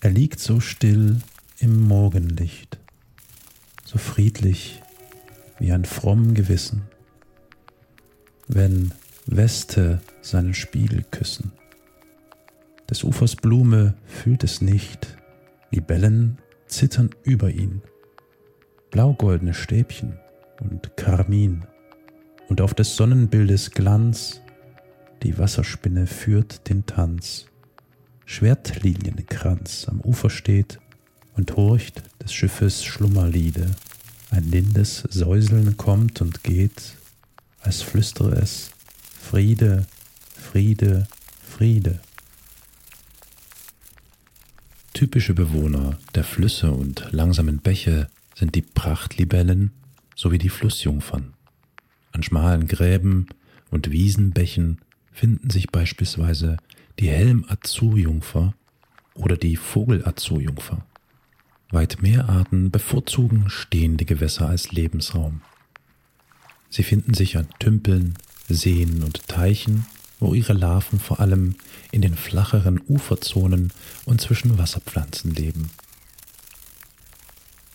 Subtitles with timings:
[0.00, 1.18] Er liegt so still
[1.58, 2.78] im Morgenlicht,
[3.84, 4.80] so friedlich
[5.58, 6.82] wie ein fromm Gewissen,
[8.46, 8.92] wenn
[9.26, 11.50] Weste seinen Spiegel küssen.
[12.88, 15.18] Des Ufers Blume fühlt es nicht,
[15.72, 17.82] Libellen zittern über ihn,
[18.92, 20.18] blaugoldene Stäbchen
[20.60, 21.64] und Karmin,
[22.48, 24.40] und auf des Sonnenbildes Glanz
[25.24, 27.47] die Wasserspinne führt den Tanz.
[28.28, 30.78] Schwertlilienkranz am Ufer steht
[31.34, 33.74] und horcht des Schiffes Schlummerliede.
[34.30, 36.94] Ein lindes Säuseln kommt und geht,
[37.60, 38.70] als flüstere es
[39.18, 39.86] Friede,
[40.36, 41.08] Friede,
[41.42, 42.00] Friede.
[44.92, 49.72] Typische Bewohner der Flüsse und langsamen Bäche sind die Prachtlibellen
[50.14, 51.32] sowie die Flussjungfern.
[52.12, 53.26] An schmalen Gräben
[53.70, 56.58] und Wiesenbächen finden sich beispielsweise
[56.98, 58.54] die Helm-Azu-Jungfer
[59.14, 60.84] oder die Vogel-Azu-Jungfer.
[61.70, 65.42] Weit mehr Arten bevorzugen stehende Gewässer als Lebensraum.
[66.70, 68.14] Sie finden sich an Tümpeln,
[68.48, 69.86] Seen und Teichen,
[70.18, 71.54] wo ihre Larven vor allem
[71.92, 73.72] in den flacheren Uferzonen
[74.04, 75.70] und zwischen Wasserpflanzen leben.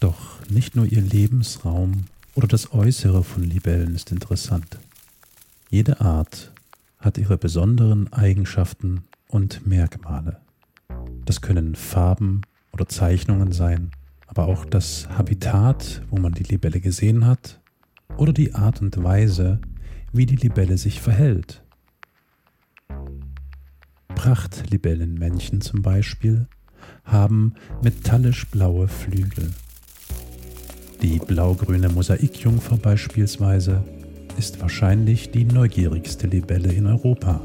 [0.00, 4.78] Doch nicht nur ihr Lebensraum oder das Äußere von Libellen ist interessant.
[5.70, 6.50] Jede Art
[6.98, 10.40] hat ihre besonderen Eigenschaften und Merkmale.
[11.24, 13.90] Das können Farben oder Zeichnungen sein,
[14.26, 17.60] aber auch das Habitat, wo man die Libelle gesehen hat,
[18.16, 19.60] oder die Art und Weise,
[20.12, 21.64] wie die Libelle sich verhält.
[24.14, 26.46] Prachtlibellenmännchen zum Beispiel
[27.04, 29.50] haben metallisch blaue Flügel.
[31.00, 33.82] Die blaugrüne Mosaikjungfer beispielsweise
[34.36, 37.40] ist wahrscheinlich die neugierigste Libelle in Europa.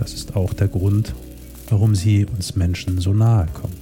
[0.00, 1.14] Das ist auch der Grund,
[1.68, 3.79] warum sie uns Menschen so nahe kommt.